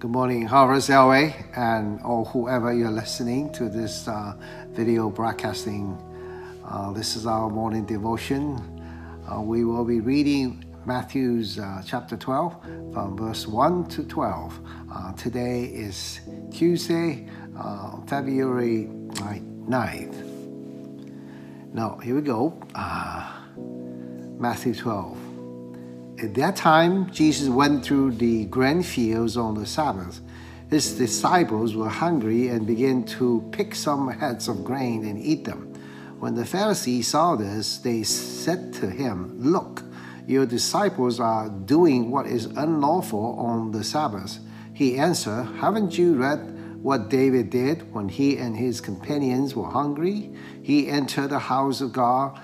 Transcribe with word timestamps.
Good 0.00 0.12
morning, 0.12 0.46
Harvest 0.46 0.90
LA, 0.90 1.32
and 1.56 2.00
or 2.04 2.24
whoever 2.26 2.72
you're 2.72 2.88
listening 2.88 3.50
to 3.54 3.68
this 3.68 4.06
uh, 4.06 4.34
video 4.68 5.10
broadcasting. 5.10 5.98
Uh, 6.64 6.92
this 6.92 7.16
is 7.16 7.26
our 7.26 7.50
morning 7.50 7.84
devotion. 7.84 8.60
Uh, 9.28 9.40
we 9.40 9.64
will 9.64 9.84
be 9.84 9.98
reading 9.98 10.64
Matthew's 10.86 11.58
uh, 11.58 11.82
chapter 11.84 12.16
12 12.16 12.62
from 12.92 13.16
verse 13.16 13.48
1 13.48 13.88
to 13.88 14.04
12. 14.04 14.60
Uh, 14.88 15.12
today 15.14 15.64
is 15.64 16.20
Tuesday, 16.52 17.26
uh, 17.58 18.00
February 18.06 18.86
9th. 18.86 20.14
Now, 21.74 21.98
here 21.98 22.14
we 22.14 22.22
go. 22.22 22.56
Matthew 24.38 24.76
12. 24.76 25.27
At 26.20 26.34
that 26.34 26.56
time, 26.56 27.12
Jesus 27.12 27.48
went 27.48 27.84
through 27.84 28.12
the 28.12 28.46
grain 28.46 28.82
fields 28.82 29.36
on 29.36 29.54
the 29.54 29.64
Sabbath. 29.64 30.20
His 30.68 30.98
disciples 30.98 31.76
were 31.76 31.88
hungry 31.88 32.48
and 32.48 32.66
began 32.66 33.04
to 33.18 33.48
pick 33.52 33.72
some 33.76 34.10
heads 34.10 34.48
of 34.48 34.64
grain 34.64 35.04
and 35.04 35.16
eat 35.22 35.44
them. 35.44 35.72
When 36.18 36.34
the 36.34 36.44
Pharisees 36.44 37.06
saw 37.06 37.36
this, 37.36 37.78
they 37.78 38.02
said 38.02 38.74
to 38.74 38.90
him, 38.90 39.40
Look, 39.40 39.84
your 40.26 40.44
disciples 40.44 41.20
are 41.20 41.48
doing 41.48 42.10
what 42.10 42.26
is 42.26 42.46
unlawful 42.46 43.36
on 43.38 43.70
the 43.70 43.84
Sabbath. 43.84 44.40
He 44.74 44.98
answered, 44.98 45.44
Haven't 45.60 45.96
you 45.96 46.14
read 46.16 46.82
what 46.82 47.10
David 47.10 47.50
did 47.50 47.94
when 47.94 48.08
he 48.08 48.38
and 48.38 48.56
his 48.56 48.80
companions 48.80 49.54
were 49.54 49.70
hungry? 49.70 50.34
He 50.60 50.88
entered 50.88 51.30
the 51.30 51.38
house 51.38 51.80
of 51.80 51.92
God 51.92 52.40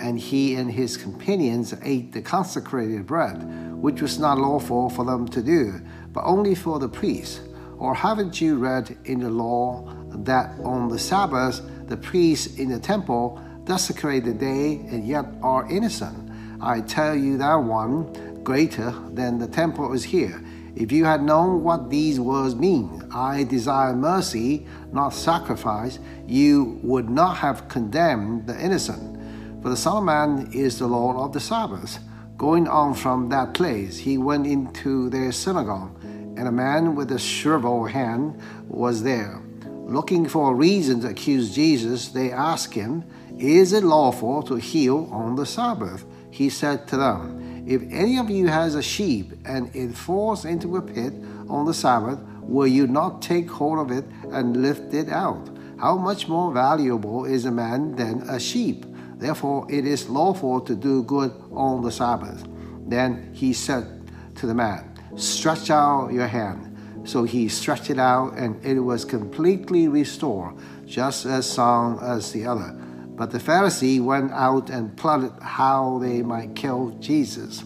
and 0.00 0.18
he 0.18 0.54
and 0.54 0.70
his 0.70 0.96
companions 0.96 1.74
ate 1.82 2.12
the 2.12 2.22
consecrated 2.22 3.06
bread, 3.06 3.36
which 3.76 4.02
was 4.02 4.18
not 4.18 4.38
lawful 4.38 4.90
for 4.90 5.04
them 5.04 5.28
to 5.28 5.42
do, 5.42 5.80
but 6.12 6.24
only 6.24 6.54
for 6.54 6.78
the 6.78 6.88
priests. 6.88 7.40
Or 7.78 7.94
haven't 7.94 8.40
you 8.40 8.56
read 8.56 8.96
in 9.04 9.20
the 9.20 9.30
law 9.30 9.92
that 10.10 10.58
on 10.60 10.88
the 10.88 10.98
Sabbath 10.98 11.62
the 11.88 11.96
priests 11.96 12.58
in 12.58 12.68
the 12.68 12.78
temple 12.78 13.40
desecrate 13.64 14.24
the 14.24 14.34
day 14.34 14.76
and 14.90 15.06
yet 15.06 15.26
are 15.42 15.70
innocent? 15.70 16.30
I 16.60 16.80
tell 16.80 17.14
you 17.14 17.38
that 17.38 17.54
one 17.54 18.42
greater 18.42 18.90
than 19.12 19.38
the 19.38 19.46
temple 19.46 19.92
is 19.92 20.04
here. 20.04 20.42
If 20.76 20.92
you 20.92 21.04
had 21.04 21.22
known 21.22 21.62
what 21.62 21.90
these 21.90 22.20
words 22.20 22.54
mean, 22.54 23.02
I 23.12 23.44
desire 23.44 23.94
mercy, 23.94 24.66
not 24.92 25.10
sacrifice, 25.10 25.98
you 26.26 26.78
would 26.82 27.10
not 27.10 27.38
have 27.38 27.68
condemned 27.68 28.46
the 28.46 28.58
innocent 28.62 29.19
for 29.62 29.68
the 29.68 29.76
Son 29.76 29.98
of 29.98 30.04
Man 30.04 30.50
is 30.52 30.78
the 30.78 30.86
Lord 30.86 31.16
of 31.16 31.32
the 31.32 31.40
Sabbath. 31.40 31.98
Going 32.38 32.66
on 32.66 32.94
from 32.94 33.28
that 33.28 33.52
place, 33.52 33.98
he 33.98 34.16
went 34.16 34.46
into 34.46 35.10
their 35.10 35.32
synagogue, 35.32 36.02
and 36.02 36.48
a 36.48 36.52
man 36.52 36.94
with 36.94 37.12
a 37.12 37.18
shriveled 37.18 37.90
hand 37.90 38.40
was 38.68 39.02
there. 39.02 39.42
Looking 39.66 40.26
for 40.26 40.52
a 40.52 40.54
reason 40.54 41.00
to 41.02 41.08
accuse 41.08 41.54
Jesus, 41.54 42.08
they 42.08 42.32
asked 42.32 42.72
him, 42.72 43.04
Is 43.38 43.74
it 43.74 43.84
lawful 43.84 44.42
to 44.44 44.54
heal 44.54 45.10
on 45.12 45.36
the 45.36 45.44
Sabbath? 45.44 46.06
He 46.30 46.48
said 46.48 46.88
to 46.88 46.96
them, 46.96 47.64
If 47.66 47.82
any 47.90 48.16
of 48.16 48.30
you 48.30 48.46
has 48.46 48.74
a 48.74 48.82
sheep 48.82 49.32
and 49.44 49.74
it 49.76 49.94
falls 49.94 50.46
into 50.46 50.76
a 50.76 50.82
pit 50.82 51.12
on 51.50 51.66
the 51.66 51.74
Sabbath, 51.74 52.18
will 52.40 52.66
you 52.66 52.86
not 52.86 53.20
take 53.20 53.50
hold 53.50 53.78
of 53.78 53.90
it 53.90 54.06
and 54.32 54.62
lift 54.62 54.94
it 54.94 55.10
out? 55.10 55.50
How 55.78 55.96
much 55.96 56.28
more 56.28 56.52
valuable 56.52 57.26
is 57.26 57.44
a 57.44 57.50
man 57.50 57.96
than 57.96 58.22
a 58.22 58.40
sheep? 58.40 58.86
Therefore, 59.20 59.66
it 59.68 59.86
is 59.86 60.08
lawful 60.08 60.62
to 60.62 60.74
do 60.74 61.02
good 61.02 61.30
on 61.52 61.82
the 61.82 61.92
Sabbath. 61.92 62.42
Then 62.86 63.30
he 63.34 63.52
said 63.52 64.10
to 64.36 64.46
the 64.46 64.54
man, 64.54 64.98
Stretch 65.16 65.70
out 65.70 66.08
your 66.12 66.26
hand. 66.26 66.66
So 67.04 67.24
he 67.24 67.48
stretched 67.48 67.90
it 67.90 67.98
out, 67.98 68.38
and 68.38 68.64
it 68.64 68.80
was 68.80 69.04
completely 69.04 69.88
restored, 69.88 70.54
just 70.86 71.26
as 71.26 71.46
sound 71.50 72.00
as 72.02 72.32
the 72.32 72.46
other. 72.46 72.72
But 72.72 73.30
the 73.30 73.38
Pharisee 73.38 74.02
went 74.02 74.32
out 74.32 74.70
and 74.70 74.96
plotted 74.96 75.32
how 75.42 75.98
they 75.98 76.22
might 76.22 76.56
kill 76.56 76.90
Jesus. 77.00 77.62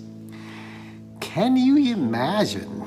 Can 1.21 1.57
you 1.57 1.77
imagine 1.95 2.85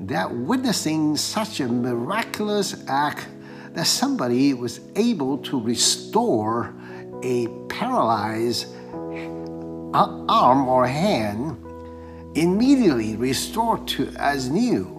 that 0.00 0.30
witnessing 0.30 1.16
such 1.16 1.60
a 1.60 1.68
miraculous 1.68 2.84
act 2.86 3.26
that 3.72 3.86
somebody 3.86 4.52
was 4.52 4.80
able 4.96 5.38
to 5.38 5.58
restore 5.58 6.74
a 7.22 7.48
paralyzed 7.68 8.66
arm 9.94 10.68
or 10.68 10.86
hand 10.86 11.56
immediately 12.36 13.16
restored 13.16 13.86
to 13.88 14.08
as 14.18 14.50
new. 14.50 14.92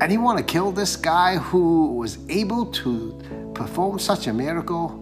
And 0.00 0.12
you 0.12 0.20
want 0.20 0.38
to 0.38 0.44
kill 0.44 0.72
this 0.72 0.96
guy 0.96 1.36
who 1.36 1.94
was 1.94 2.18
able 2.28 2.66
to 2.66 3.52
perform 3.54 3.98
such 3.98 4.26
a 4.26 4.32
miracle? 4.32 5.00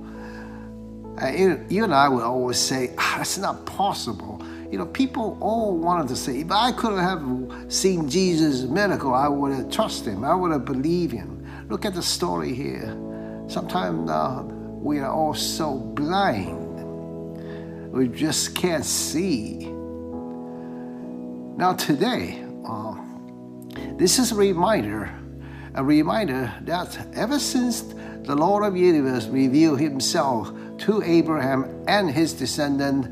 Uh, 1.21 1.29
you 1.69 1.85
and 1.85 1.95
I 1.95 2.09
would 2.09 2.23
always 2.23 2.59
say, 2.59 2.95
ah, 2.99 3.15
that's 3.19 3.39
not 3.39 3.65
possible. 3.65 4.43
You 4.71 4.79
know, 4.79 4.87
people 4.87 5.37
all 5.41 5.77
wanted 5.77 6.09
to 6.09 6.17
say, 6.17 6.41
if 6.41 6.51
I 6.51 6.73
could 6.73 6.99
have 6.99 7.23
seen 7.69 8.09
Jesus' 8.09 8.63
miracle, 8.63 9.15
I 9.15 9.29
would 9.29 9.53
have 9.53 9.71
trusted 9.71 10.15
him. 10.15 10.25
I 10.25 10.35
would 10.35 10.51
have 10.51 10.65
believed 10.65 11.13
him. 11.13 11.47
Look 11.69 11.85
at 11.85 11.95
the 11.95 12.03
story 12.03 12.55
here. 12.55 12.97
Sometimes 13.49 14.11
uh, 14.11 14.45
we 14.83 14.99
are 14.99 15.11
all 15.11 15.33
so 15.33 15.79
blind. 15.79 16.59
We 17.93 18.09
just 18.09 18.57
can't 18.57 18.85
see. 18.85 19.67
Now, 21.57 21.75
today, 21.75 22.45
uh, 22.67 22.97
this 23.97 24.19
is 24.19 24.33
a 24.33 24.35
reminder, 24.35 25.15
a 25.75 25.85
reminder 25.85 26.53
that 26.63 26.99
ever 27.15 27.39
since 27.39 27.83
the 27.83 28.35
Lord 28.35 28.65
of 28.65 28.75
the 28.75 28.81
universe 28.81 29.27
revealed 29.27 29.79
himself 29.79 30.53
to 30.79 31.03
Abraham 31.03 31.85
and 31.87 32.11
his 32.11 32.33
descendant, 32.33 33.07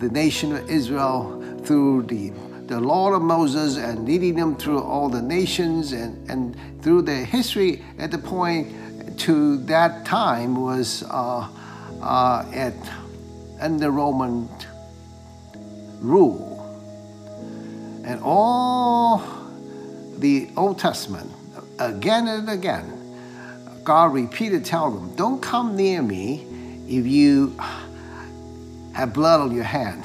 the 0.00 0.08
nation 0.08 0.56
of 0.56 0.68
Israel, 0.68 1.40
through 1.64 2.02
the 2.04 2.32
the 2.66 2.80
law 2.80 3.12
of 3.12 3.20
Moses 3.20 3.76
and 3.76 4.06
leading 4.06 4.36
them 4.36 4.56
through 4.56 4.80
all 4.80 5.10
the 5.10 5.20
nations 5.20 5.92
and, 5.92 6.30
and 6.30 6.56
through 6.82 7.02
their 7.02 7.22
history 7.24 7.84
at 7.98 8.10
the 8.10 8.16
point 8.16 8.68
to 9.24 9.56
that 9.64 10.04
time 10.04 10.56
was 10.56 11.02
uh, 11.04 11.48
uh, 12.02 12.50
at 12.52 12.74
under 13.60 13.90
Roman 13.90 14.48
rule, 16.00 16.60
and 18.04 18.20
all 18.22 19.22
the 20.18 20.48
Old 20.56 20.78
Testament 20.78 21.30
again 21.78 22.28
and 22.28 22.50
again, 22.50 23.00
God 23.82 24.12
repeated, 24.12 24.64
tell 24.64 24.90
them, 24.90 25.14
don't 25.16 25.40
come 25.40 25.76
near 25.76 26.02
me 26.02 26.46
if 26.86 27.06
you 27.06 27.56
have 28.92 29.12
blood 29.12 29.40
on 29.40 29.54
your 29.54 29.64
hand, 29.64 30.04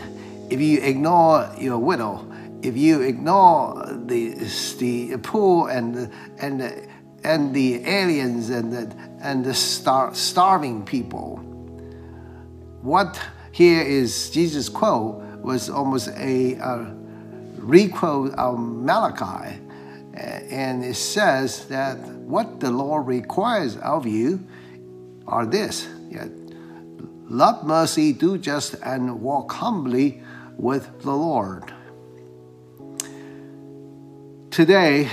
if 0.49 0.59
you 0.59 0.79
ignore 0.81 1.49
your 1.57 1.77
widow, 1.77 2.25
if 2.61 2.75
you 2.75 3.01
ignore 3.01 3.85
the 4.05 4.33
the 4.79 5.17
poor 5.21 5.69
and 5.69 6.11
and 6.39 6.61
the, 6.61 6.87
and 7.23 7.53
the 7.53 7.85
aliens 7.85 8.49
and 8.49 8.71
the, 8.71 8.95
and 9.21 9.43
the 9.43 9.53
star, 9.53 10.13
starving 10.13 10.85
people. 10.85 11.37
What 12.81 13.19
here 13.51 13.81
is 13.81 14.29
Jesus' 14.29 14.69
quote 14.69 15.15
was 15.41 15.69
almost 15.69 16.09
a, 16.09 16.53
a 16.55 16.95
requote 17.57 18.33
of 18.33 18.59
Malachi. 18.59 19.59
Eh, 20.13 20.41
and 20.49 20.83
it 20.83 20.95
says 20.95 21.65
that 21.65 21.97
what 21.97 22.59
the 22.59 22.71
Lord 22.71 23.07
requires 23.07 23.77
of 23.77 24.05
you 24.05 24.45
are 25.27 25.45
this 25.45 25.87
love 27.29 27.63
mercy, 27.63 28.11
do 28.11 28.37
just, 28.37 28.75
and 28.83 29.21
walk 29.21 29.51
humbly 29.53 30.21
with 30.57 31.01
the 31.01 31.11
Lord. 31.11 31.71
Today, 34.51 35.09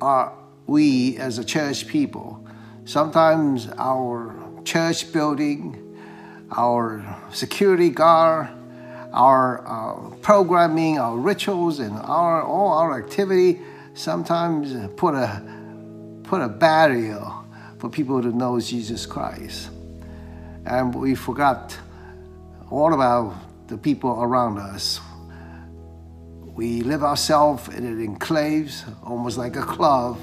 our 0.00 0.32
we 0.70 1.16
as 1.16 1.36
a 1.38 1.44
church 1.44 1.88
people, 1.88 2.46
sometimes 2.84 3.68
our 3.76 4.40
church 4.64 5.12
building, 5.12 5.98
our 6.52 7.04
security 7.32 7.90
guard, 7.90 8.48
our 9.12 9.66
uh, 9.66 10.14
programming, 10.18 10.96
our 10.96 11.16
rituals, 11.16 11.80
and 11.80 11.96
our 11.96 12.44
all 12.44 12.68
our 12.78 12.96
activity 12.96 13.58
sometimes 13.94 14.72
put 14.96 15.12
a 15.12 15.42
put 16.22 16.40
a 16.40 16.48
barrier 16.48 17.20
for 17.80 17.90
people 17.90 18.22
to 18.22 18.28
know 18.28 18.60
Jesus 18.60 19.06
Christ, 19.06 19.70
and 20.66 20.94
we 20.94 21.16
forgot 21.16 21.76
all 22.70 22.94
about 22.94 23.34
the 23.66 23.76
people 23.76 24.22
around 24.22 24.58
us. 24.58 25.00
We 26.54 26.82
live 26.82 27.02
ourselves 27.02 27.66
in 27.74 27.82
enclaves, 28.06 28.84
almost 29.02 29.36
like 29.36 29.56
a 29.56 29.62
club 29.62 30.16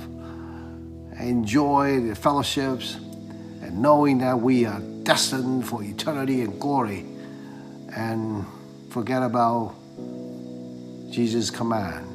enjoy 1.20 2.02
the 2.02 2.16
fellowships 2.16 2.96
and 2.96 3.82
knowing 3.82 4.20
that 4.20 4.40
we 4.40 4.66
are 4.66 4.80
destined 5.04 5.68
for 5.68 5.84
eternity 5.84 6.42
and 6.42 6.60
glory 6.60 7.06
and 7.96 8.46
forget 8.90 9.24
about 9.24 9.76
Jesus' 11.10 11.50
command 11.50 12.06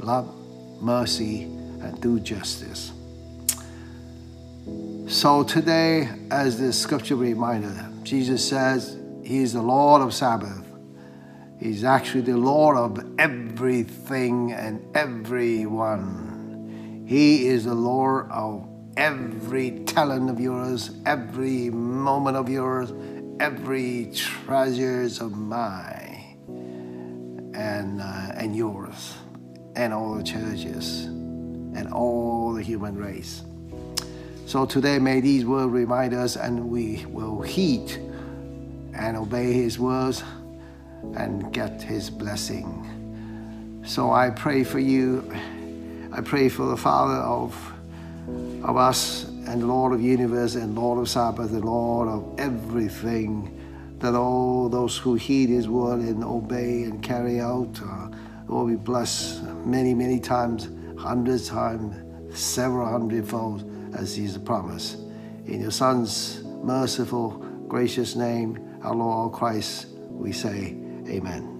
love 0.00 0.34
mercy 0.80 1.42
and 1.42 2.00
do 2.00 2.20
justice. 2.20 2.92
So 5.08 5.42
today, 5.42 6.08
as 6.30 6.58
the 6.58 6.72
scripture 6.72 7.16
reminder, 7.16 7.90
Jesus 8.02 8.46
says 8.46 8.98
he 9.24 9.38
is 9.38 9.52
the 9.52 9.62
Lord 9.62 10.02
of 10.02 10.12
Sabbath. 10.14 10.64
He's 11.58 11.82
actually 11.82 12.20
the 12.20 12.36
Lord 12.36 12.76
of 12.76 13.18
everything 13.18 14.52
and 14.52 14.84
everyone. 14.96 16.27
He 17.08 17.46
is 17.46 17.64
the 17.64 17.74
Lord 17.74 18.30
of 18.30 18.68
every 18.98 19.70
talent 19.86 20.28
of 20.28 20.38
yours, 20.38 20.90
every 21.06 21.70
moment 21.70 22.36
of 22.36 22.50
yours, 22.50 22.92
every 23.40 24.10
treasures 24.14 25.22
of 25.22 25.32
mine 25.34 26.36
and, 27.54 28.02
uh, 28.02 28.32
and 28.34 28.54
yours, 28.54 29.14
and 29.74 29.94
all 29.94 30.16
the 30.16 30.22
churches, 30.22 31.06
and 31.06 31.90
all 31.94 32.52
the 32.52 32.62
human 32.62 32.94
race. 32.94 33.42
So 34.44 34.66
today, 34.66 34.98
may 34.98 35.22
these 35.22 35.46
words 35.46 35.72
remind 35.72 36.12
us, 36.12 36.36
and 36.36 36.68
we 36.68 37.06
will 37.06 37.40
heed 37.40 37.90
and 38.92 39.16
obey 39.16 39.54
His 39.54 39.78
words 39.78 40.22
and 41.16 41.54
get 41.54 41.80
His 41.80 42.10
blessing. 42.10 43.80
So 43.86 44.12
I 44.12 44.28
pray 44.28 44.62
for 44.62 44.78
you. 44.78 45.24
I 46.10 46.20
pray 46.22 46.48
for 46.48 46.66
the 46.66 46.76
Father 46.76 47.20
of, 47.20 47.54
of 48.64 48.76
us 48.76 49.24
and 49.24 49.68
Lord 49.68 49.92
of 49.92 50.00
universe 50.00 50.54
and 50.54 50.74
Lord 50.74 50.98
of 50.98 51.08
Sabbath 51.08 51.50
and 51.50 51.64
Lord 51.64 52.08
of 52.08 52.38
everything, 52.38 53.54
that 53.98 54.14
all 54.14 54.68
those 54.68 54.96
who 54.96 55.14
heed 55.14 55.48
His 55.48 55.68
word 55.68 56.00
and 56.00 56.24
obey 56.24 56.84
and 56.84 57.02
carry 57.02 57.40
out 57.40 57.80
uh, 57.84 58.08
will 58.46 58.66
be 58.66 58.76
blessed 58.76 59.42
many, 59.64 59.94
many 59.94 60.18
times, 60.18 60.70
hundreds 60.98 61.48
times, 61.48 61.94
several 62.38 62.88
hundredfold 62.88 63.94
as 63.94 64.16
He's 64.16 64.38
promised. 64.38 64.98
In 65.46 65.60
your 65.60 65.70
Son's 65.70 66.42
merciful, 66.62 67.30
gracious 67.68 68.16
name, 68.16 68.78
our 68.82 68.94
Lord 68.94 69.32
Christ, 69.32 69.88
we 70.10 70.32
say, 70.32 70.76
Amen. 71.08 71.57